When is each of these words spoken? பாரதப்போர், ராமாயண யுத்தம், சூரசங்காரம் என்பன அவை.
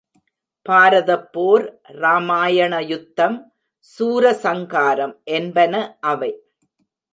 பாரதப்போர், 0.65 1.65
ராமாயண 2.01 2.73
யுத்தம், 2.81 3.37
சூரசங்காரம் 3.87 5.15
என்பன 5.37 5.73
அவை. 5.99 6.31